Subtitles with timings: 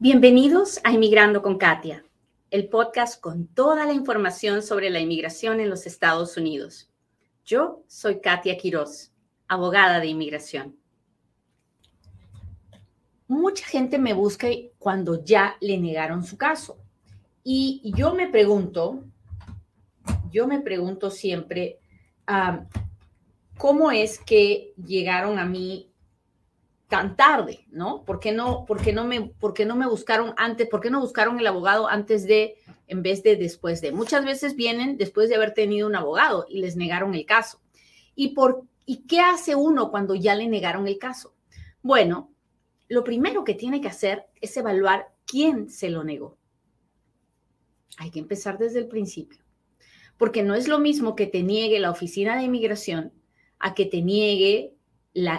[0.00, 2.04] Bienvenidos a Inmigrando con Katia,
[2.52, 6.88] el podcast con toda la información sobre la inmigración en los Estados Unidos.
[7.44, 9.10] Yo soy Katia Quiroz,
[9.48, 10.76] abogada de inmigración.
[13.26, 14.46] Mucha gente me busca
[14.78, 16.78] cuando ya le negaron su caso.
[17.42, 19.02] Y yo me pregunto,
[20.30, 21.80] yo me pregunto siempre,
[23.56, 25.87] ¿cómo es que llegaron a mí
[26.88, 28.04] tan tarde, ¿no?
[28.04, 30.68] ¿Por qué no, por no, me, por no me buscaron antes?
[30.68, 33.92] ¿Por qué no buscaron el abogado antes de, en vez de después de?
[33.92, 37.60] Muchas veces vienen después de haber tenido un abogado y les negaron el caso.
[38.14, 41.34] ¿Y, por, ¿Y qué hace uno cuando ya le negaron el caso?
[41.82, 42.32] Bueno,
[42.88, 46.38] lo primero que tiene que hacer es evaluar quién se lo negó.
[47.98, 49.44] Hay que empezar desde el principio,
[50.16, 53.12] porque no es lo mismo que te niegue la oficina de inmigración
[53.58, 54.72] a que te niegue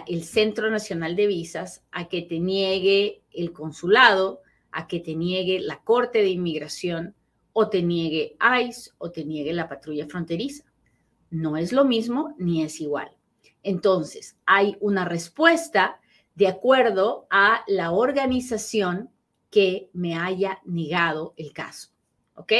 [0.07, 5.59] el Centro Nacional de Visas a que te niegue el consulado, a que te niegue
[5.59, 7.15] la Corte de Inmigración
[7.53, 8.35] o te niegue
[8.67, 10.66] ICE o te niegue la patrulla fronteriza.
[11.30, 13.11] No es lo mismo ni es igual.
[13.63, 16.00] Entonces, hay una respuesta
[16.35, 19.09] de acuerdo a la organización
[19.50, 21.89] que me haya negado el caso.
[22.35, 22.53] ¿Ok?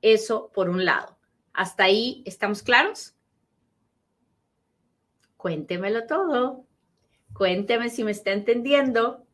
[0.00, 1.18] Eso por un lado.
[1.52, 3.15] ¿Hasta ahí estamos claros?
[5.46, 6.66] Cuéntemelo todo.
[7.32, 9.24] Cuénteme si me está entendiendo.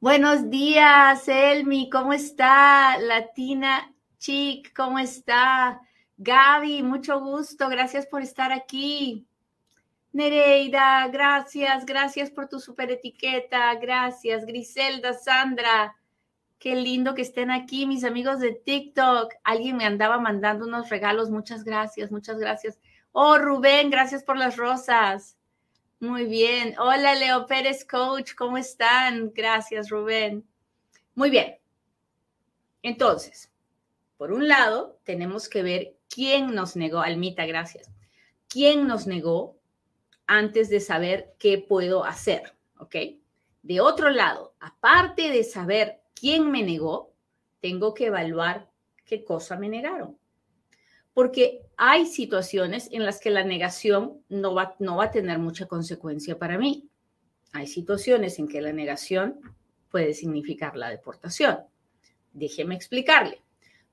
[0.00, 2.98] Buenos días, Elmi, ¿cómo está?
[2.98, 5.80] Latina Chic, ¿cómo está?
[6.16, 9.28] Gaby, mucho gusto, gracias por estar aquí.
[10.10, 14.44] Nereida, gracias, gracias por tu super etiqueta, gracias.
[14.44, 15.94] Griselda, Sandra,
[16.58, 19.34] qué lindo que estén aquí, mis amigos de TikTok.
[19.44, 22.80] Alguien me andaba mandando unos regalos, muchas gracias, muchas gracias.
[23.18, 25.38] Oh, Rubén, gracias por las rosas.
[26.00, 26.74] Muy bien.
[26.78, 29.32] Hola, Leo Pérez, coach, ¿cómo están?
[29.32, 30.46] Gracias, Rubén.
[31.14, 31.56] Muy bien.
[32.82, 33.50] Entonces,
[34.18, 37.90] por un lado, tenemos que ver quién nos negó, Almita, gracias.
[38.48, 39.56] ¿Quién nos negó
[40.26, 42.52] antes de saber qué puedo hacer?
[42.80, 42.96] ¿Ok?
[43.62, 47.14] De otro lado, aparte de saber quién me negó,
[47.62, 48.68] tengo que evaluar
[49.06, 50.18] qué cosa me negaron
[51.16, 55.64] porque hay situaciones en las que la negación no va, no va a tener mucha
[55.64, 56.90] consecuencia para mí.
[57.52, 59.40] Hay situaciones en que la negación
[59.90, 61.60] puede significar la deportación.
[62.34, 63.40] Déjeme explicarle.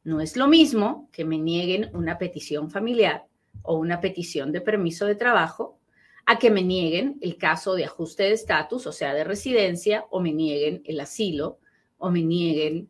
[0.04, 3.26] No es lo mismo que me nieguen una petición familiar
[3.62, 5.80] o una petición de permiso de trabajo
[6.26, 10.20] a que me nieguen el caso de ajuste de estatus, o sea, de residencia, o
[10.20, 11.60] me nieguen el asilo,
[12.00, 12.90] o me nieguen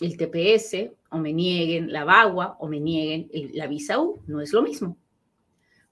[0.00, 4.22] el TPS o me nieguen la VAGUA o me nieguen la visa U.
[4.26, 4.96] No es lo mismo.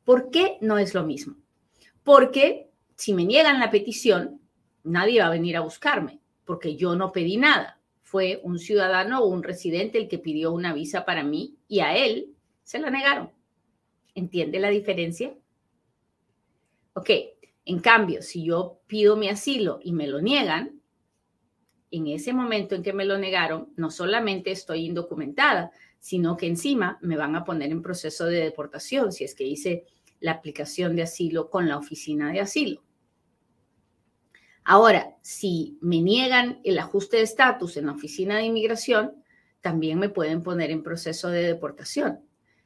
[0.04, 1.36] ¿Por qué no es lo mismo?
[2.04, 4.40] Porque si me niegan la petición,
[4.84, 7.80] nadie va a venir a buscarme, porque yo no pedí nada.
[8.02, 11.96] Fue un ciudadano o un residente el que pidió una visa para mí y a
[11.96, 13.32] él se la negaron.
[14.14, 15.34] ¿Entiende la diferencia?
[16.94, 17.10] Ok,
[17.64, 20.75] en cambio, si yo pido mi asilo y me lo niegan,
[21.90, 26.98] en ese momento en que me lo negaron, no solamente estoy indocumentada, sino que encima
[27.00, 29.84] me van a poner en proceso de deportación si es que hice
[30.20, 32.82] la aplicación de asilo con la oficina de asilo.
[34.64, 39.22] Ahora, si me niegan el ajuste de estatus en la oficina de inmigración,
[39.60, 42.20] también me pueden poner en proceso de deportación.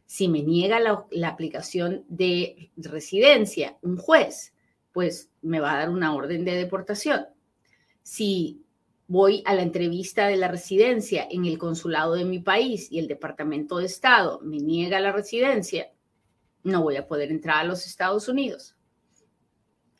[0.07, 4.55] Si me niega la, la aplicación de residencia un juez,
[4.93, 7.27] pues me va a dar una orden de deportación.
[8.03, 8.65] Si
[9.11, 13.09] voy a la entrevista de la residencia en el consulado de mi país y el
[13.09, 15.91] Departamento de Estado me niega la residencia,
[16.63, 18.77] no voy a poder entrar a los Estados Unidos.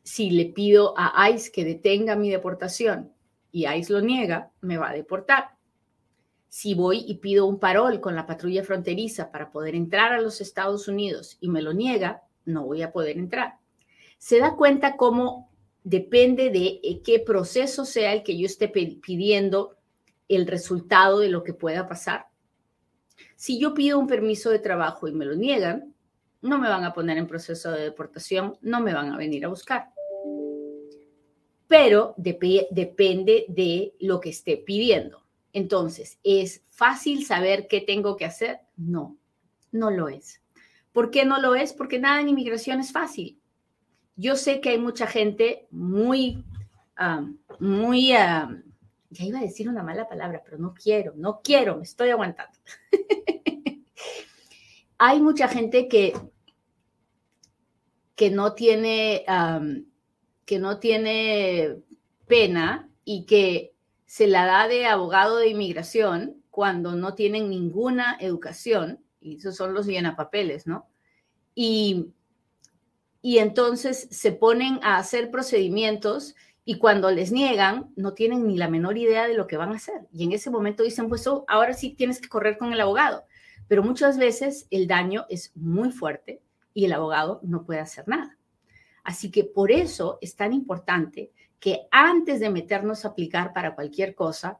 [0.05, 3.13] Si le pido a ICE que detenga mi deportación
[3.51, 5.57] y ICE lo niega, me va a deportar.
[6.49, 10.41] Si voy y pido un parol con la patrulla fronteriza para poder entrar a los
[10.41, 13.59] Estados Unidos y me lo niega, no voy a poder entrar.
[14.19, 15.50] Se da cuenta cómo
[15.85, 19.77] depende de eh, qué proceso sea el que yo esté pidiendo
[20.29, 22.27] el resultado de lo que pueda pasar.
[23.37, 25.95] Si yo pido un permiso de trabajo y me lo niegan,
[26.43, 29.49] no me van a poner en proceso de deportación, no me van a venir a
[29.49, 29.91] buscar.
[31.67, 35.25] Pero depende de lo que esté pidiendo.
[35.53, 38.61] Entonces, ¿es fácil saber qué tengo que hacer?
[38.77, 39.17] No,
[39.73, 40.41] no lo es.
[40.93, 41.73] ¿Por qué no lo es?
[41.73, 43.40] Porque nada en inmigración es fácil.
[44.21, 46.45] Yo sé que hay mucha gente muy,
[47.59, 48.51] muy, ya
[49.09, 52.59] iba a decir una mala palabra, pero no quiero, no quiero, me estoy aguantando.
[54.99, 56.13] hay mucha gente que,
[58.15, 59.25] que no tiene,
[60.45, 61.79] que no tiene
[62.27, 63.73] pena y que
[64.05, 69.73] se la da de abogado de inmigración cuando no tienen ninguna educación, y esos son
[69.73, 70.91] los llenapapeles, ¿no?
[71.55, 72.13] Y,
[73.23, 76.35] y entonces se ponen a hacer procedimientos
[76.65, 79.77] y cuando les niegan, no tienen ni la menor idea de lo que van a
[79.77, 80.07] hacer.
[80.13, 83.25] Y en ese momento dicen, pues oh, ahora sí tienes que correr con el abogado.
[83.67, 86.43] Pero muchas veces el daño es muy fuerte
[86.75, 88.39] y el abogado no puede hacer nada.
[89.03, 94.15] Así que por eso es tan importante que antes de meternos a aplicar para cualquier
[94.15, 94.59] cosa,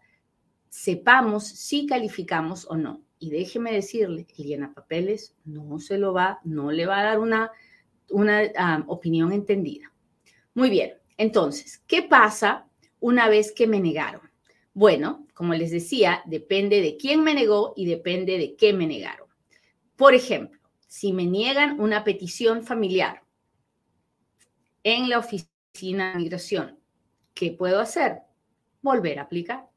[0.69, 3.03] sepamos si calificamos o no.
[3.19, 7.51] Y déjeme decirle, el llenapapeles no se lo va, no le va a dar una,
[8.11, 9.93] una opinión entendida.
[10.55, 12.69] Muy bien, entonces, ¿qué pasa
[12.99, 14.23] una vez que me negaron?
[14.73, 19.29] Bueno, como les decía, depende de quién me negó y depende de qué me negaron.
[19.97, 23.23] Por ejemplo, si me niegan una petición familiar
[24.83, 26.79] en la oficina de migración,
[27.35, 28.19] ¿qué puedo hacer?
[28.83, 29.69] Volver a aplicar.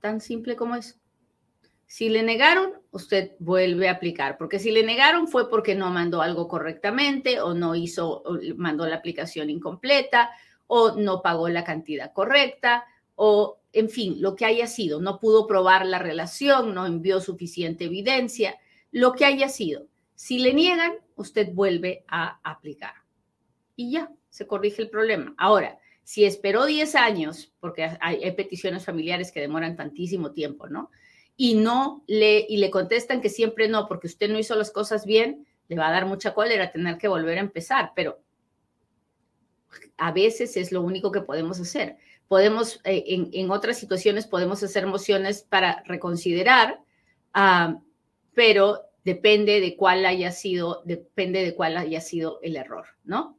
[0.00, 0.96] Tan simple como eso.
[1.94, 6.22] Si le negaron, usted vuelve a aplicar, porque si le negaron fue porque no mandó
[6.22, 10.32] algo correctamente o no hizo, o mandó la aplicación incompleta
[10.66, 15.46] o no pagó la cantidad correcta o, en fin, lo que haya sido, no pudo
[15.46, 18.58] probar la relación, no envió suficiente evidencia,
[18.90, 19.86] lo que haya sido.
[20.16, 22.94] Si le niegan, usted vuelve a aplicar
[23.76, 25.32] y ya, se corrige el problema.
[25.38, 30.90] Ahora, si esperó 10 años, porque hay, hay peticiones familiares que demoran tantísimo tiempo, ¿no?
[31.36, 35.04] Y no le, y le contestan que siempre no, porque usted no hizo las cosas
[35.04, 38.20] bien, le va a dar mucha cólera tener que volver a empezar, pero
[39.96, 41.96] a veces es lo único que podemos hacer.
[42.28, 46.80] Podemos, eh, en, otras situaciones, podemos hacer mociones para reconsiderar,
[47.32, 47.78] ah,
[48.34, 53.38] pero depende de cuál haya sido, depende de cuál haya sido el error, ¿no?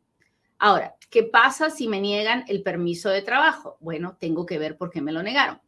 [0.59, 3.77] Ahora, ¿qué pasa si me niegan el permiso de trabajo?
[3.80, 5.59] Bueno, tengo que ver por qué me lo negaron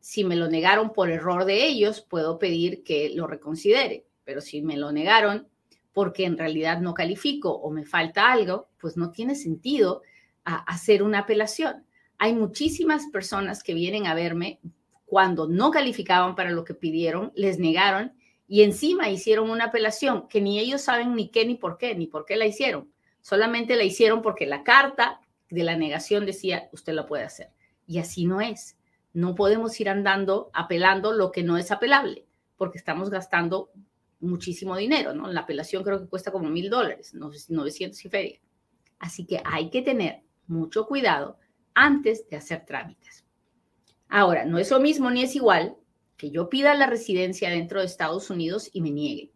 [0.00, 4.62] si me lo negaron por error de ellos, puedo pedir que lo reconsidere, pero si
[4.62, 5.48] me lo negaron
[5.92, 10.02] porque en realidad no califico o me falta algo, pues no tiene sentido
[10.44, 11.84] hacer una apelación.
[12.18, 14.60] Hay muchísimas personas que vienen a verme
[15.04, 18.12] cuando no calificaban para lo que pidieron, les negaron
[18.48, 22.06] y encima hicieron una apelación que ni ellos saben ni qué ni por qué, ni
[22.06, 22.90] por qué la hicieron.
[23.20, 27.50] Solamente la hicieron porque la carta de la negación decía, usted lo puede hacer.
[27.86, 28.76] Y así no es.
[29.12, 32.26] No podemos ir andando apelando lo que no es apelable,
[32.56, 33.70] porque estamos gastando
[34.20, 35.30] muchísimo dinero, ¿no?
[35.30, 38.40] La apelación creo que cuesta como mil dólares, 900 y feria.
[38.98, 41.38] Así que hay que tener mucho cuidado
[41.74, 43.24] antes de hacer trámites.
[44.08, 45.76] Ahora, no es lo mismo ni es igual
[46.16, 49.32] que yo pida la residencia dentro de Estados Unidos y me nieguen.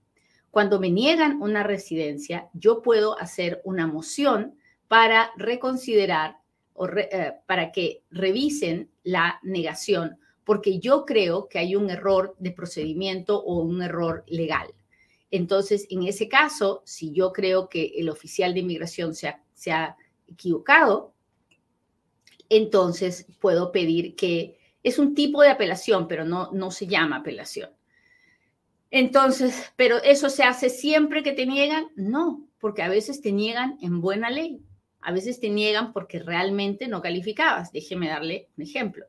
[0.51, 4.57] Cuando me niegan una residencia, yo puedo hacer una moción
[4.87, 6.37] para reconsiderar
[6.75, 12.51] o eh, para que revisen la negación, porque yo creo que hay un error de
[12.51, 14.75] procedimiento o un error legal.
[15.31, 19.71] Entonces, en ese caso, si yo creo que el oficial de inmigración se ha, se
[19.71, 21.15] ha equivocado,
[22.49, 27.71] entonces puedo pedir que es un tipo de apelación, pero no, no se llama apelación.
[28.91, 33.79] Entonces, pero eso se hace siempre que te niegan, no, porque a veces te niegan
[33.81, 34.66] en buena ley.
[35.07, 37.71] A veces te niegan porque realmente no calificabas.
[37.71, 39.07] Déjeme darle un ejemplo.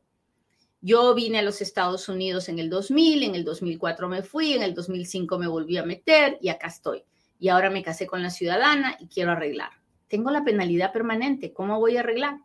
[0.79, 4.61] Yo vine a los Estados Unidos en el 2000, en el 2004 me fui, en
[4.61, 7.03] el 2005 me volví a meter y acá estoy.
[7.39, 9.71] Y ahora me casé con la ciudadana y quiero arreglar.
[10.07, 11.51] Tengo la penalidad permanente.
[11.51, 12.41] ¿Cómo voy a arreglar?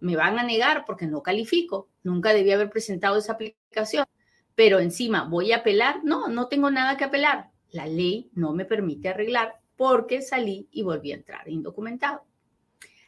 [0.00, 1.88] Me van a negar porque no califico.
[2.02, 4.04] Nunca debí haber presentado esa aplicación.
[4.56, 6.00] Pero encima, ¿voy a apelar?
[6.02, 7.50] No, no tengo nada que apelar.
[7.70, 12.24] La ley no me permite arreglar porque salí y volví a entrar indocumentado.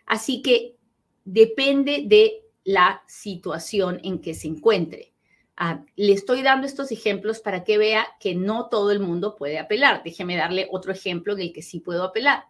[0.07, 0.77] Así que
[1.25, 5.13] depende de la situación en que se encuentre.
[5.57, 9.59] Ah, le estoy dando estos ejemplos para que vea que no todo el mundo puede
[9.59, 10.03] apelar.
[10.03, 12.47] Déjeme darle otro ejemplo en el que sí puedo apelar.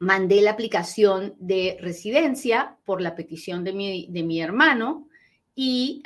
[0.00, 5.08] mandé la aplicación de residencia por la petición de mi, hermano
[5.56, 6.02] y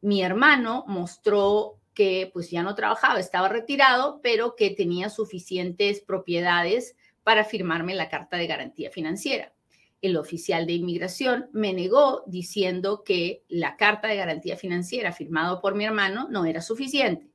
[0.00, 6.94] mi hermano mostró que pues ya no trabajaba, estaba retirado, pero que tenía suficientes propiedades
[7.26, 9.52] para firmarme la carta de garantía financiera.
[10.00, 15.74] El oficial de inmigración me negó diciendo que la carta de garantía financiera firmada por
[15.74, 17.26] mi hermano no era suficiente.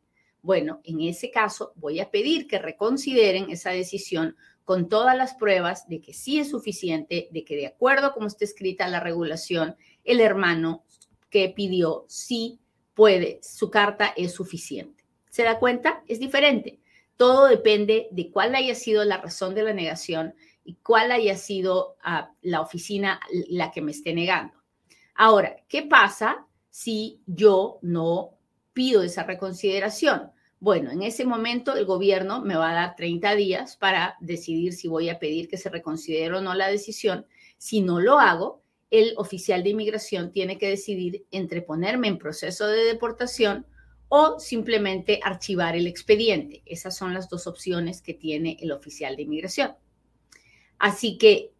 [0.41, 5.89] Bueno, en ese caso voy a pedir que reconsideren esa decisión con todas las pruebas
[5.89, 9.75] de que sí es suficiente, de que de acuerdo a cómo está escrita la regulación,
[10.05, 10.85] el hermano
[11.29, 12.61] que pidió sí
[12.93, 15.03] puede, su carta es suficiente.
[15.29, 16.01] ¿Se da cuenta?
[16.07, 16.80] Es diferente.
[17.21, 20.33] Todo depende de cuál haya sido la razón de la negación
[20.65, 24.55] y cuál haya sido ah, la oficina la que me esté negando.
[25.13, 28.39] Ahora, ¿qué pasa si yo no
[28.73, 30.31] pido esa reconsideración?
[30.59, 34.87] Bueno, en ese momento el gobierno me va a dar 30 días para decidir si
[34.87, 37.27] voy a pedir que se reconsidere o no la decisión.
[37.59, 42.65] Si no lo hago, el oficial de inmigración tiene que decidir entre ponerme en proceso
[42.65, 43.67] de deportación
[44.13, 46.61] o simplemente archivar el expediente.
[46.65, 49.73] Esas son las dos opciones que tiene el oficial de inmigración.
[50.77, 51.53] Así que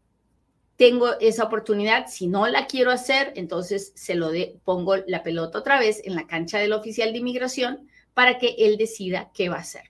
[0.76, 2.08] tengo esa oportunidad.
[2.10, 4.32] Si no la quiero hacer, entonces se lo
[4.66, 8.76] pongo la pelota otra vez en la cancha del oficial de inmigración para que él
[8.76, 9.90] decida qué va a hacer.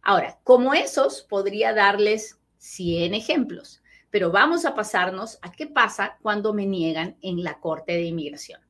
[0.00, 6.54] Ahora, como esos, podría darles 100 ejemplos, pero vamos a pasarnos a qué pasa cuando
[6.54, 8.60] me niegan en la Corte de Inmigración.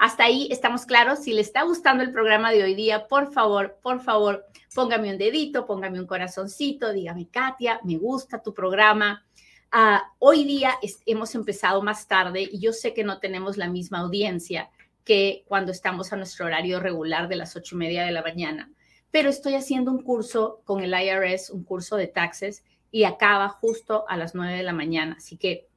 [0.00, 1.20] Hasta ahí estamos claros.
[1.20, 5.18] Si le está gustando el programa de hoy día, por favor, por favor, póngame un
[5.18, 9.24] dedito, póngame un corazoncito, dígame, Katia, me gusta tu programa
[9.72, 10.72] Ah, hoy día
[11.06, 14.68] hemos empezado más tarde y yo sé que no tenemos la misma audiencia
[15.04, 18.68] que cuando estamos a nuestro horario regular de las ocho y media de la mañana,
[19.12, 24.04] pero estoy haciendo un curso con el IRS, un curso de taxes, y acaba justo
[24.08, 25.14] a las nueve de la mañana.
[25.18, 25.68] Así que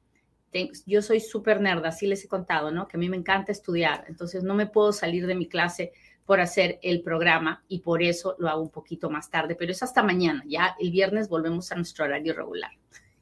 [0.86, 2.88] yo soy súper nerd, así les he contado, ¿no?
[2.88, 5.92] Que a mí me encanta estudiar, entonces no me puedo salir de mi clase
[6.24, 9.82] por hacer el programa y por eso lo hago un poquito más tarde, pero es
[9.82, 12.70] hasta mañana, ya el viernes volvemos a nuestro horario regular.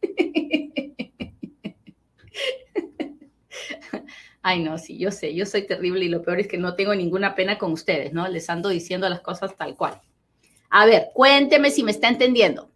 [4.45, 6.95] Ay, no, sí, yo sé, yo soy terrible y lo peor es que no tengo
[6.95, 8.27] ninguna pena con ustedes, ¿no?
[8.29, 10.01] Les ando diciendo las cosas tal cual.
[10.69, 12.72] A ver, cuénteme si me está entendiendo.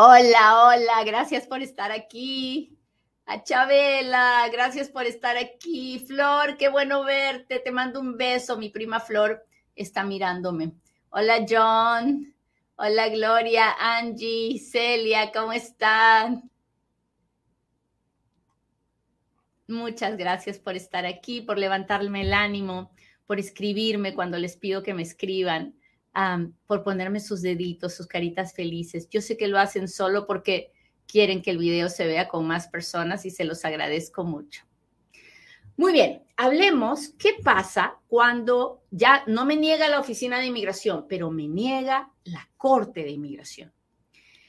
[0.00, 2.78] Hola, hola, gracias por estar aquí.
[3.26, 5.98] A Chabela, gracias por estar aquí.
[5.98, 7.58] Flor, qué bueno verte.
[7.58, 8.56] Te mando un beso.
[8.56, 10.70] Mi prima Flor está mirándome.
[11.10, 12.32] Hola, John.
[12.76, 16.48] Hola Gloria, Angie, Celia, ¿cómo están?
[19.66, 22.92] Muchas gracias por estar aquí, por levantarme el ánimo,
[23.26, 25.74] por escribirme cuando les pido que me escriban,
[26.66, 29.08] por ponerme sus deditos, sus caritas felices.
[29.08, 30.72] Yo sé que lo hacen solo porque
[31.06, 34.64] quieren que el video se vea con más personas y se los agradezco mucho.
[35.76, 41.30] Muy bien, hablemos qué pasa cuando ya no me niega la oficina de inmigración, pero
[41.30, 43.72] me niega la Corte de Inmigración.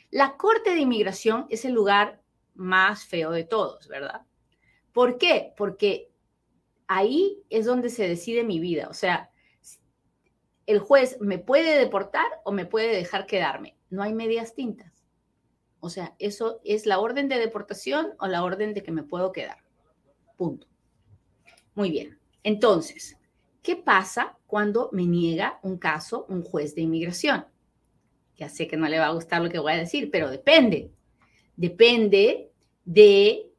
[0.09, 2.19] La Corte de Inmigración es el lugar
[2.55, 4.21] más feo de todos, ¿verdad?
[4.91, 5.53] ¿Por qué?
[5.55, 6.11] Porque
[6.87, 8.87] ahí es donde se decide mi vida.
[8.89, 9.28] O sea,
[10.69, 13.75] el juez me puede deportar o me puede dejar quedarme.
[13.89, 15.03] No hay medias tintas.
[15.79, 19.31] O sea, eso es la orden de deportación o la orden de que me puedo
[19.31, 19.57] quedar.
[20.37, 20.67] Punto.
[21.73, 22.19] Muy bien.
[22.43, 23.17] Entonces,
[23.63, 27.47] ¿qué pasa cuando me niega un caso un juez de inmigración?
[28.37, 30.91] Ya sé que no le va a gustar lo que voy a decir, pero depende.
[31.55, 32.51] Depende
[32.85, 33.51] de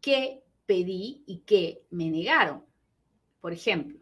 [0.00, 2.64] qué pedí y qué me negaron.
[3.40, 4.01] Por ejemplo,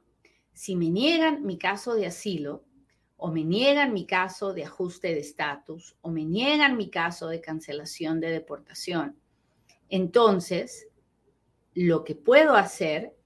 [0.60, 2.66] si me niegan mi caso de asilo,
[3.16, 7.40] o me niegan mi caso de ajuste de estatus, o me niegan mi caso de
[7.40, 9.16] cancelación de deportación,
[9.88, 10.86] entonces
[11.72, 13.16] lo que puedo hacer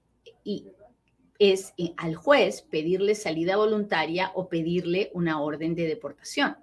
[1.37, 6.55] es eh, al juez pedirle salida voluntaria o pedirle una orden de deportación.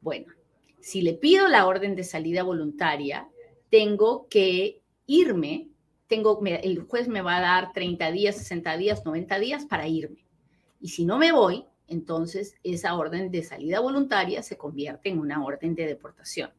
[0.00, 0.26] Bueno,
[0.80, 3.28] si le pido la orden de salida voluntaria,
[3.70, 5.68] tengo que irme,
[6.06, 10.24] tengo, el juez me va a dar 30 días, 60 días, 90 días para irme.
[10.80, 15.44] Y si no me voy, entonces esa orden de salida voluntaria se convierte en una
[15.44, 16.50] orden de deportación.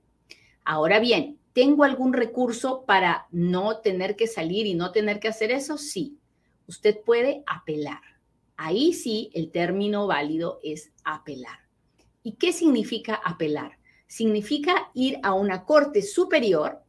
[0.63, 5.51] Ahora bien, ¿Tengo algún recurso para no tener que salir y no tener que hacer
[5.51, 5.77] eso?
[5.77, 6.19] Sí.
[6.67, 8.01] Usted puede apelar.
[8.57, 11.59] Ahí sí el término válido es apelar.
[12.23, 13.79] ¿Y qué significa apelar?
[14.05, 16.83] Significa ir a una corte superior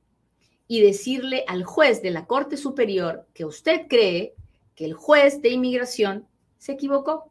[0.69, 4.35] y decirle al juez de la corte superior que usted cree
[4.75, 6.27] que el juez de inmigración
[6.59, 7.31] se equivocó.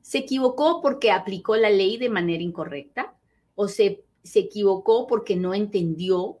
[0.00, 3.14] Se equivocó porque aplicó la ley de manera incorrecta
[3.54, 6.38] o se se equivocó porque no entendió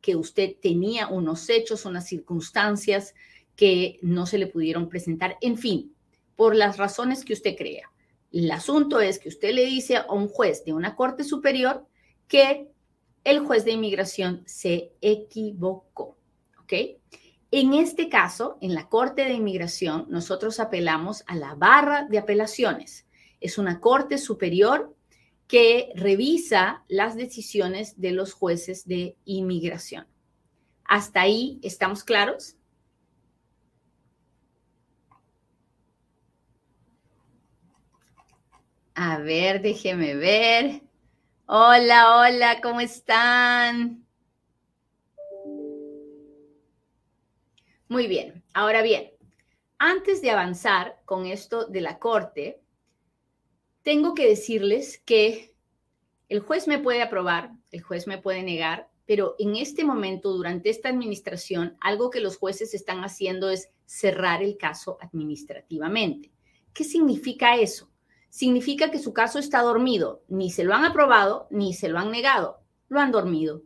[0.00, 3.14] que usted tenía unos hechos, unas circunstancias
[3.56, 5.94] que no se le pudieron presentar, en fin,
[6.36, 7.90] por las razones que usted crea.
[8.32, 11.86] El asunto es que usted le dice a un juez de una corte superior
[12.26, 12.68] que
[13.24, 16.18] el juez de inmigración se equivocó,
[16.62, 16.72] ¿ok?
[17.50, 23.06] En este caso, en la corte de inmigración, nosotros apelamos a la barra de apelaciones.
[23.40, 24.94] Es una corte superior
[25.46, 30.06] que revisa las decisiones de los jueces de inmigración.
[30.84, 32.56] ¿Hasta ahí estamos claros?
[38.94, 40.82] A ver, déjeme ver.
[41.46, 44.06] Hola, hola, ¿cómo están?
[47.86, 49.10] Muy bien, ahora bien,
[49.76, 52.62] antes de avanzar con esto de la corte,
[53.82, 55.54] tengo que decirles que
[56.30, 60.70] el juez me puede aprobar, el juez me puede negar, pero en este momento, durante
[60.70, 66.32] esta administración, algo que los jueces están haciendo es cerrar el caso administrativamente.
[66.72, 67.90] ¿Qué significa eso?
[68.34, 72.10] Significa que su caso está dormido, ni se lo han aprobado, ni se lo han
[72.10, 73.62] negado, lo han dormido.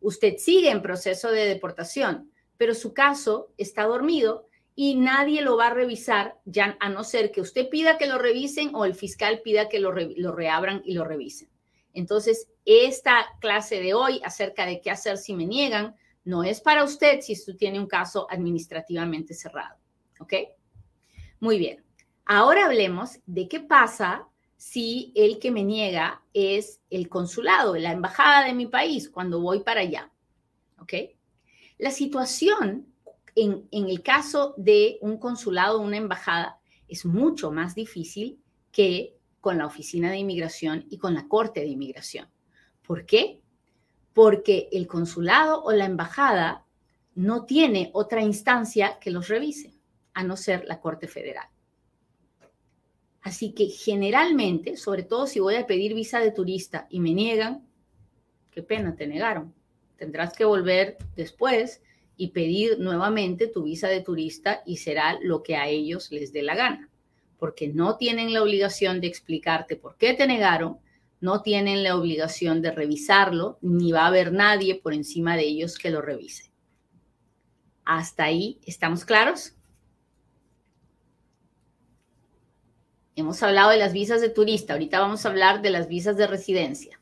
[0.00, 5.68] Usted sigue en proceso de deportación, pero su caso está dormido y nadie lo va
[5.68, 9.40] a revisar, ya a no ser que usted pida que lo revisen o el fiscal
[9.44, 11.48] pida que lo, reabran y lo revisen.
[11.92, 15.94] Entonces, esta clase de hoy acerca de qué hacer si me niegan
[16.24, 19.76] no es para usted si usted tiene un caso administrativamente cerrado.
[20.18, 20.34] ¿Ok?
[21.38, 21.87] Muy bien.
[22.30, 28.44] Ahora hablemos de qué pasa si el que me niega es el consulado, la embajada
[28.44, 30.12] de mi país, cuando voy para allá.
[30.78, 30.92] ¿Ok?
[31.78, 32.86] La situación
[33.34, 38.38] en, en el caso de un consulado o una embajada es mucho más difícil
[38.72, 42.28] que con la Oficina de Inmigración y con la Corte de Inmigración.
[42.86, 43.40] ¿Por qué?
[44.12, 46.66] Porque el consulado o la embajada
[47.14, 49.72] no tiene otra instancia que los revise,
[50.12, 51.48] a no ser la Corte Federal.
[53.28, 57.68] Así que generalmente, sobre todo si voy a pedir visa de turista y me niegan,
[58.50, 59.54] qué pena, te negaron.
[59.96, 61.82] Tendrás que volver después
[62.16, 66.42] y pedir nuevamente tu visa de turista y será lo que a ellos les dé
[66.42, 66.88] la gana
[67.38, 70.78] porque no tienen la obligación de explicarte por qué te negaron,
[71.20, 75.78] no tienen la obligación de revisarlo, ni va a haber nadie por encima de ellos
[75.78, 76.50] que lo revise.
[77.84, 79.54] ¿Hasta ahí estamos claros?
[83.18, 86.28] Hemos hablado de las visas de turista, ahorita vamos a hablar de las visas de
[86.28, 87.00] residencia.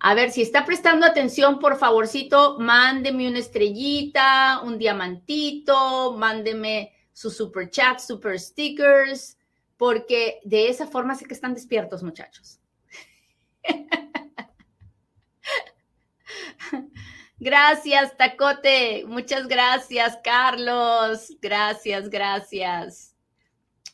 [0.00, 7.36] A ver, si está prestando atención, por favorcito, mándeme una estrellita, un diamantito, mándeme sus
[7.36, 9.38] super chats, super stickers,
[9.76, 12.58] porque de esa forma sé que están despiertos, muchachos.
[17.38, 19.04] Gracias, Tacote.
[19.06, 21.32] Muchas gracias, Carlos.
[21.40, 23.14] Gracias, gracias.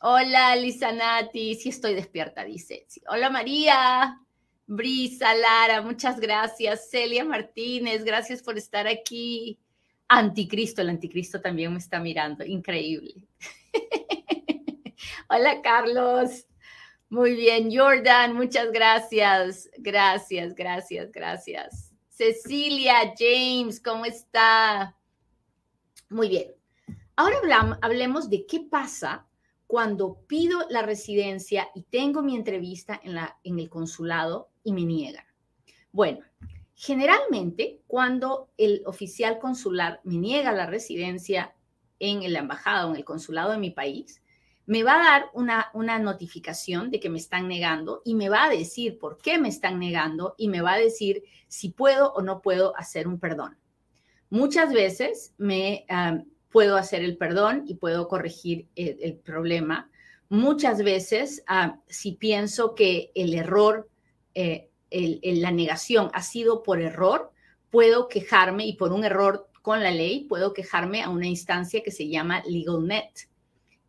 [0.01, 0.55] Hola,
[0.93, 1.55] Nati.
[1.55, 2.85] Sí estoy despierta, dice.
[3.07, 4.19] Hola, María.
[4.67, 6.89] Brisa, Lara, muchas gracias.
[6.89, 9.59] Celia Martínez, gracias por estar aquí.
[10.07, 13.13] Anticristo, el anticristo también me está mirando, increíble.
[15.29, 16.47] Hola Carlos,
[17.09, 17.75] muy bien.
[17.75, 21.91] Jordan, muchas gracias, gracias, gracias, gracias.
[22.09, 24.95] Cecilia, James, ¿cómo está?
[26.09, 26.51] Muy bien.
[27.15, 29.25] Ahora hablemos de qué pasa
[29.67, 35.25] cuando pido la residencia y tengo mi entrevista en, el consulado y me niegan.
[35.91, 36.19] Bueno,
[36.75, 41.55] Generalmente, cuando el oficial consular me niega la residencia
[41.99, 44.21] en la embajada o en el consulado de mi país,
[44.65, 48.43] me va a dar una, una notificación de que me están negando y me va
[48.43, 52.21] a decir por qué me están negando y me va a decir si puedo o
[52.21, 53.57] no puedo hacer un perdón.
[54.29, 56.23] Muchas veces me ah,
[56.55, 59.91] puedo hacer el perdón y puedo corregir el, problema.
[60.29, 63.89] Muchas veces, ah, si pienso que el error
[64.35, 67.33] eh, la negación ha sido por error,
[67.69, 71.91] puedo quejarme y por un error con la ley, puedo quejarme a una instancia que
[71.91, 73.27] se llama LegalNet.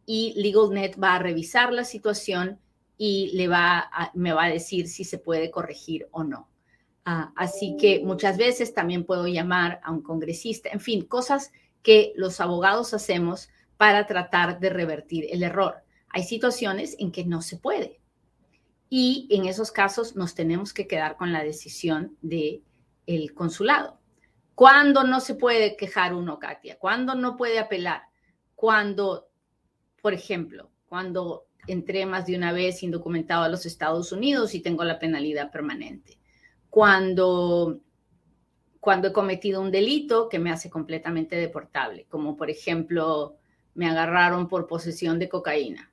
[0.04, 2.58] Y LegalNet va a revisar la situación
[2.98, 6.48] y le va me va a decir si se puede corregir o no.
[7.04, 11.52] Ah, así que muchas veces también puedo llamar a un congresista, en fin, cosas
[11.86, 15.84] que los abogados hacemos para tratar de revertir el error.
[16.08, 18.00] Hay situaciones en que no se puede
[18.90, 22.64] y en esos casos nos tenemos que quedar con la decisión del
[23.06, 24.00] el consulado.
[24.56, 26.76] ¿Cuándo no se puede quejar uno, Katia?
[26.76, 28.02] ¿Cuándo no puede apelar?
[28.56, 29.28] Cuando,
[30.02, 34.82] por ejemplo, cuando entré más de una vez indocumentado a los Estados Unidos y tengo
[34.82, 36.18] la penalidad permanente.
[36.68, 37.78] Cuando,
[38.86, 43.34] cuando he cometido un delito que me hace completamente deportable, como por ejemplo
[43.74, 45.90] me agarraron por posesión de cocaína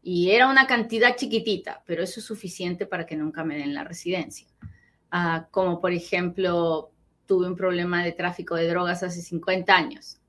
[0.00, 3.82] y era una cantidad chiquitita, pero eso es suficiente para que nunca me den la
[3.82, 4.46] residencia.
[5.10, 6.92] Ah, como por ejemplo,
[7.26, 10.20] tuve un problema de tráfico de drogas hace 50 años.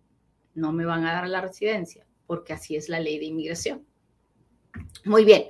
[0.55, 3.85] No me van a dar la residencia porque así es la ley de inmigración.
[5.05, 5.43] Muy bien.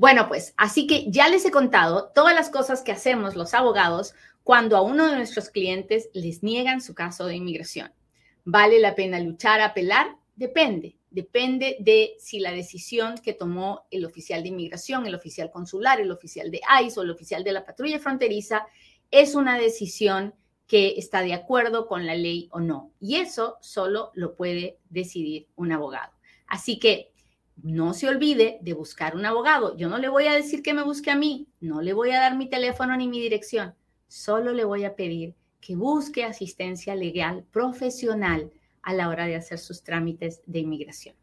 [0.00, 4.14] Bueno, pues así que ya les he contado todas las cosas que hacemos los abogados
[4.42, 7.92] cuando a uno de nuestros clientes les niegan su caso de inmigración.
[8.46, 14.42] Vale la pena luchar, apelar Depende, depende de si la decisión que tomó el oficial
[14.42, 17.98] de inmigración, el oficial consular, el oficial de ICE o el oficial de la patrulla
[17.98, 18.66] fronteriza
[19.10, 20.34] es una decisión
[20.66, 22.90] que está de acuerdo con la ley o no.
[23.00, 26.14] Y eso solo lo puede decidir un abogado.
[26.46, 27.12] Así que
[27.56, 29.76] no se olvide de buscar un abogado.
[29.76, 32.20] Yo no le voy a decir que me busque a mí, no le voy a
[32.20, 33.74] dar mi teléfono ni mi dirección,
[34.08, 38.50] solo le voy a pedir que busque asistencia legal profesional
[38.82, 41.14] a la hora de hacer sus trámites de inmigración.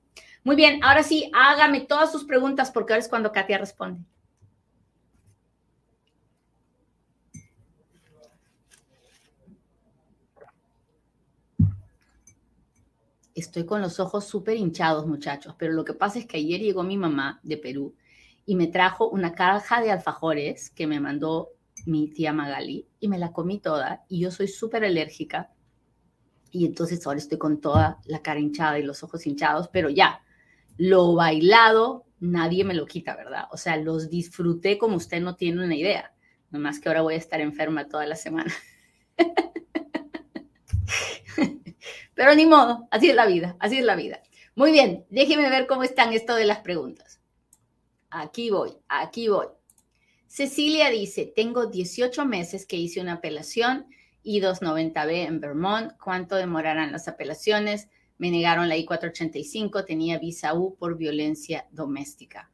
[0.43, 4.01] Muy bien, ahora sí, hágame todas sus preguntas porque ahora es cuando Katia responde.
[13.37, 16.81] Estoy con los ojos súper hinchados, muchachos, pero lo que pasa es que ayer llegó
[16.81, 17.93] mi mamá de Perú
[18.47, 21.49] y me trajo una caja de alfajores que me mandó
[21.85, 25.51] mi tía Magali y me la comí toda y yo soy súper alérgica
[26.49, 30.23] y entonces ahora estoy con toda la cara hinchada y los ojos hinchados, pero ya,
[30.77, 33.43] lo bailado nadie me lo quita, ¿verdad?
[33.51, 36.11] O sea, los disfruté como usted no tiene una idea,
[36.49, 38.51] nomás que ahora voy a estar enferma toda la semana.
[42.13, 44.21] pero ni modo, así es la vida, así es la vida.
[44.55, 47.21] Muy bien, déjeme ver cómo están esto de las preguntas.
[48.09, 49.47] Aquí voy, aquí voy.
[50.27, 53.87] Cecilia dice, tengo 18 meses que hice una apelación
[54.23, 55.93] I-290B en Vermont.
[56.03, 57.87] ¿Cuánto demorarán las apelaciones?
[58.17, 62.49] Me negaron la I-485, tenía visa U por violencia doméstica.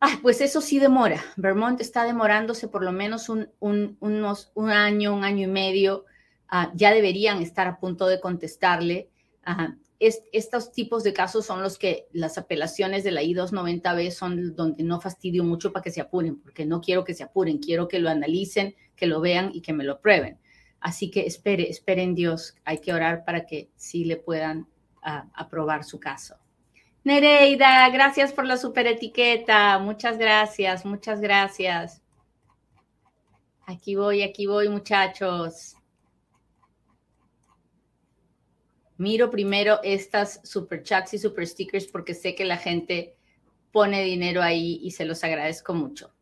[0.00, 1.22] Ah, pues eso sí demora.
[1.36, 6.04] Vermont está demorándose por lo menos un, un año, un año y medio.
[6.48, 9.10] Ah, ya deberían estar a punto de contestarle.
[9.98, 15.00] Estos tipos de casos son los que las apelaciones de la I-290B son donde no
[15.00, 18.10] fastidio mucho para que se apuren, porque no quiero que se apuren, quiero que lo
[18.10, 20.38] analicen, que lo vean y que me lo prueben.
[20.80, 22.54] Así que espere, espere en Dios.
[22.64, 24.68] Hay que orar para que sí le puedan
[25.02, 26.36] ah, aprobar su caso.
[27.02, 29.78] Nereida, gracias por la super etiqueta.
[29.78, 32.02] Muchas gracias, muchas gracias.
[33.64, 35.75] Aquí voy, aquí voy, muchachos.
[38.98, 43.14] Miro primero estas super chats y super stickers porque sé que la gente
[43.72, 46.12] pone dinero ahí y se los agradezco mucho.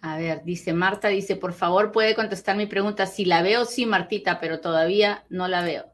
[0.00, 3.06] A ver, dice Marta, dice, por favor, puede contestar mi pregunta.
[3.06, 5.86] Si la veo, sí, Martita, pero todavía no la veo.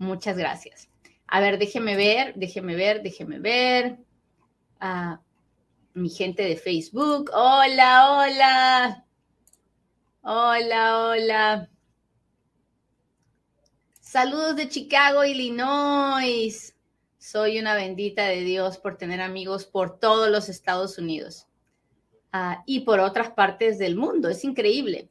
[0.00, 0.88] Muchas gracias.
[1.26, 3.98] A ver, déjeme ver, déjeme ver, déjeme ver.
[5.92, 7.30] Mi gente de Facebook.
[7.34, 9.04] Hola, hola.
[10.22, 11.70] Hola, hola.
[14.00, 16.74] Saludos de Chicago, Illinois.
[17.18, 21.46] Soy una bendita de Dios por tener amigos por todos los Estados Unidos
[22.32, 24.30] ah, y por otras partes del mundo.
[24.30, 25.10] Es increíble.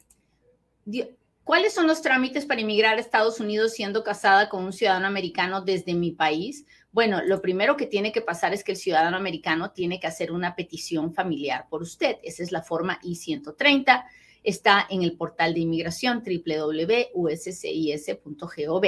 [1.49, 5.61] ¿Cuáles son los trámites para inmigrar a Estados Unidos siendo casada con un ciudadano americano
[5.61, 6.67] desde mi país?
[6.91, 10.31] Bueno, lo primero que tiene que pasar es que el ciudadano americano tiene que hacer
[10.31, 12.17] una petición familiar por usted.
[12.21, 14.03] Esa es la forma I-130
[14.43, 18.85] está en el portal de inmigración www.uscis.gov.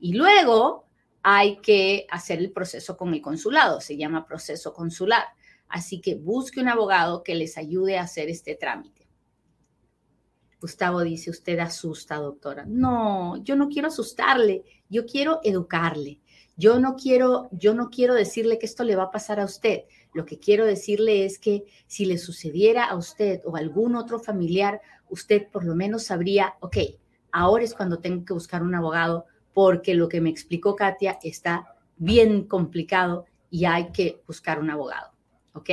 [0.00, 0.88] Y luego
[1.22, 5.26] hay que hacer el proceso con el consulado, se llama proceso consular.
[5.68, 8.99] Así que busque un abogado que les ayude a hacer este trámite.
[10.60, 12.64] Gustavo dice, usted asusta, doctora.
[12.66, 16.18] No, yo no quiero asustarle, yo quiero educarle.
[16.56, 19.84] Yo no quiero, yo no quiero decirle que esto le va a pasar a usted.
[20.12, 24.18] Lo que quiero decirle es que si le sucediera a usted o a algún otro
[24.18, 26.76] familiar, usted por lo menos sabría, ok,
[27.32, 31.74] ahora es cuando tengo que buscar un abogado porque lo que me explicó Katia está
[31.96, 35.12] bien complicado y hay que buscar un abogado.
[35.54, 35.70] ¿Ok?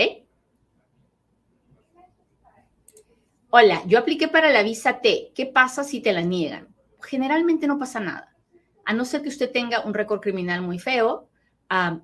[3.49, 5.31] Hola, yo apliqué para la visa T.
[5.33, 6.67] ¿Qué pasa si te la niegan?
[7.01, 8.35] Generalmente no pasa nada.
[8.83, 11.29] A no ser que usted tenga un récord criminal muy feo,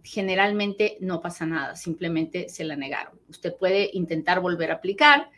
[0.04, 3.20] generalmente no pasa nada, simplemente se la negaron.
[3.28, 5.30] Usted puede intentar volver a aplicar,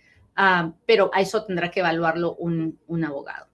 [0.85, 3.47] pero a eso tendrá que evaluarlo un, un abogado.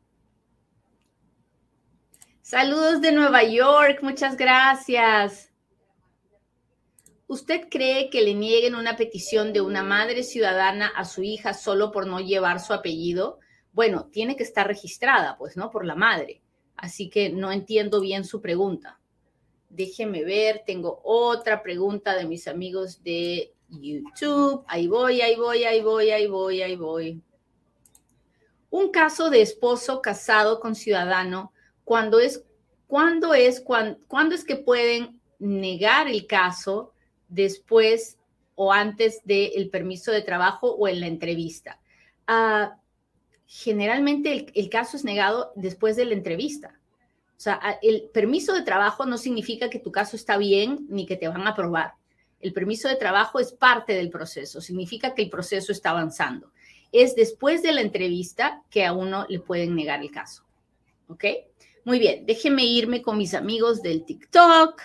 [2.41, 5.50] Saludos de Nueva York, muchas gracias.
[7.31, 11.93] ¿Usted cree que le nieguen una petición de una madre ciudadana a su hija solo
[11.93, 13.39] por no llevar su apellido?
[13.71, 15.71] Bueno, tiene que estar registrada, pues, ¿no?
[15.71, 16.41] Por la madre.
[16.75, 18.99] Así que no entiendo bien su pregunta.
[19.69, 24.65] Déjeme ver, tengo otra pregunta de mis amigos de YouTube.
[24.67, 27.21] Ahí voy, ahí voy, ahí voy, ahí voy, ahí voy.
[28.69, 31.53] Un caso de esposo casado con ciudadano,
[31.85, 32.43] ¿cuándo es,
[32.87, 36.91] cuándo es, cuándo, es que pueden negar el caso
[37.31, 38.19] después
[38.53, 41.79] o antes del permiso de trabajo o en la entrevista?
[42.27, 42.77] Ah,
[43.47, 46.79] generalmente el, caso es negado después de la entrevista.
[47.35, 51.17] O sea, el permiso de trabajo no significa que tu caso está bien ni que
[51.17, 51.95] te van a aprobar.
[52.39, 56.51] El permiso de trabajo es parte del proceso, significa que el proceso está avanzando.
[56.91, 60.43] Es después de la entrevista que a uno le pueden negar el caso.
[61.07, 61.25] ¿Ok?
[61.83, 64.81] Muy bien, déjeme irme con mis amigos del TikTok.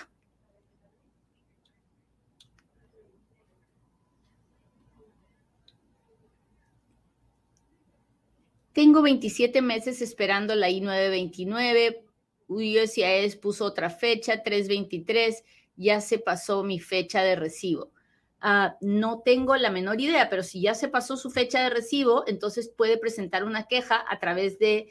[8.76, 12.02] Tengo 27 meses esperando la I-929.
[12.46, 15.44] USCIS puso otra fecha, 323.
[15.76, 17.90] Ya se pasó mi fecha de recibo.
[18.38, 22.24] Ah, no tengo la menor idea, pero si ya se pasó su fecha de recibo,
[22.26, 24.88] entonces puede presentar una queja a través del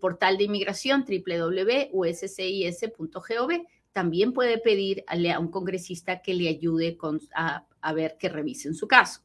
[0.00, 1.92] portal de inmigración www.uscis.gov.
[3.92, 6.96] También puede pedir a, un congresista que le ayude
[7.34, 9.20] a, a ver que revisen su caso.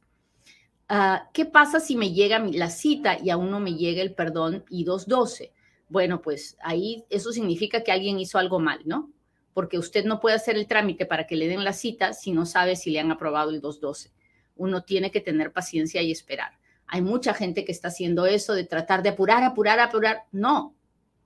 [0.94, 4.62] Ah, ¿Qué pasa si me llega la cita y aún no me llega el perdón
[4.68, 5.50] I-212?
[5.88, 9.10] Bueno, pues ahí eso significa que alguien hizo algo mal, ¿no?
[9.54, 12.44] Porque usted no puede hacer el trámite para que le den la cita si no
[12.44, 14.12] sabe si le han aprobado el 212.
[14.56, 16.58] Uno tiene que tener paciencia y esperar.
[16.86, 20.24] Hay mucha gente que está haciendo eso de tratar de apurar, apurar, apurar.
[20.30, 20.76] No,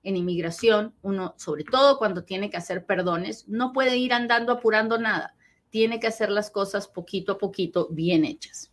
[0.01, 4.97] en inmigración, uno, sobre todo cuando tiene que hacer perdones, no puede ir andando apurando
[4.97, 5.35] nada.
[5.69, 8.71] Tiene que hacer las cosas poquito a poquito bien hechas.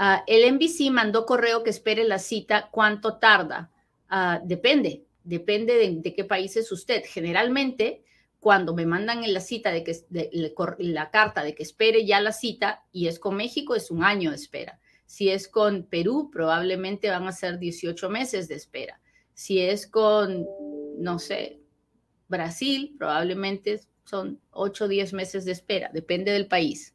[0.00, 2.68] Ah, el NBC mandó correo que espere la cita.
[2.70, 3.72] ¿Cuánto tarda?
[4.08, 7.02] Ah, depende, depende de, qué país es usted.
[7.04, 8.04] Generalmente,
[8.38, 9.96] cuando me mandan la cita de que
[10.78, 14.30] la carta de que espere ya la cita y es con México, es un año
[14.30, 14.78] de espera.
[15.04, 19.00] Si es con Perú, probablemente van a ser 18 meses de espera.
[19.34, 20.46] Si es con,
[20.96, 21.58] no sé,
[22.28, 26.94] Brasil, probablemente son 8 o 10 meses de espera, depende del país.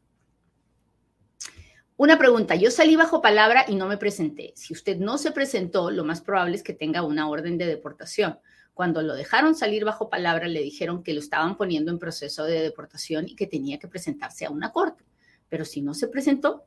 [1.95, 4.53] Una pregunta, yo salí bajo palabra y no me presenté.
[4.55, 8.39] Si usted no se presentó, lo más probable es que tenga una orden de deportación.
[8.73, 12.61] Cuando lo dejaron salir bajo palabra, le dijeron que lo estaban poniendo en proceso de
[12.61, 15.05] deportación y que tenía que presentarse a una corte.
[15.49, 16.65] Pero si no se presentó,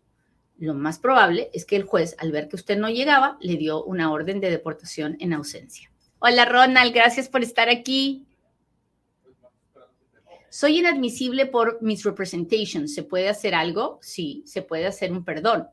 [0.59, 3.83] lo más probable es que el juez, al ver que usted no llegaba, le dio
[3.83, 5.91] una orden de deportación en ausencia.
[6.21, 8.29] Hola Ronald, gracias por estar aquí.
[10.57, 12.89] Soy inadmisible por misrepresentation.
[12.89, 13.99] ¿Se puede hacer algo?
[14.01, 15.69] Sí, se puede hacer un perdón.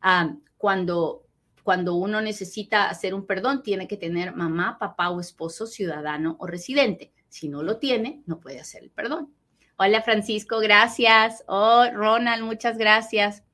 [0.00, 1.26] Ah, cuando,
[1.62, 6.46] cuando uno necesita hacer un perdón, tiene que tener mamá, papá o esposo, ciudadano o
[6.46, 7.12] residente.
[7.28, 9.34] Si no lo tiene, no puede hacer el perdón.
[9.76, 11.44] Hola Francisco, gracias.
[11.46, 13.44] Oh, Ronald, muchas gracias.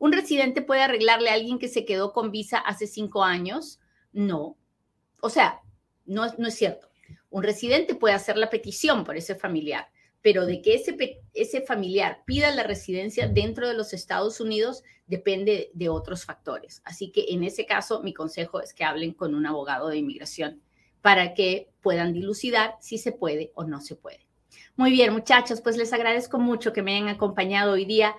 [0.00, 3.78] ¿Un residente puede arreglarle a alguien que se quedó con visa hace cinco años?
[4.12, 4.56] No.
[5.20, 5.60] O sea,
[6.06, 6.90] no, no es cierto.
[7.30, 9.93] Un residente puede hacer la petición por ese familiar,
[10.24, 15.70] pero de que ese, ese familiar pida la residencia dentro de los Estados Unidos depende
[15.74, 16.80] de otros factores.
[16.86, 20.62] Así que en ese caso, mi consejo es que hablen con un abogado de inmigración
[21.02, 24.26] para que puedan dilucidar si se puede o no se puede.
[24.76, 28.14] Muy bien, muchachos, pues les agradezco mucho que me hayan acompañado hoy día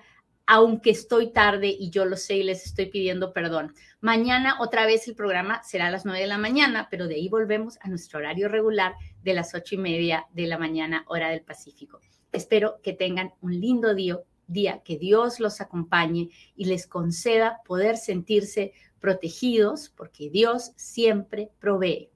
[0.46, 3.74] aunque estoy tarde y yo lo sé y les estoy pidiendo perdón.
[4.00, 7.28] Mañana otra vez el programa será a las nueve de la mañana, pero de ahí
[7.28, 11.42] volvemos a nuestro horario regular de las ocho y media de la mañana, hora del
[11.42, 12.00] Pacífico.
[12.32, 17.96] Espero que tengan un lindo día, día, que Dios los acompañe y les conceda poder
[17.96, 22.10] sentirse protegidos, porque Dios siempre provee.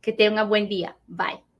[0.00, 0.96] Que tengan buen día.
[1.06, 1.53] Bye.